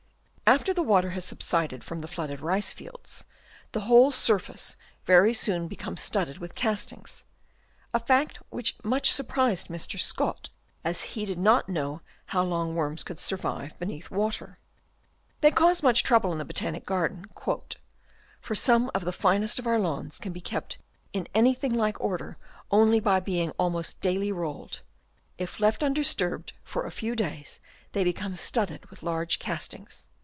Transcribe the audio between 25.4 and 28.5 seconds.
left undisturbed for a few days" they become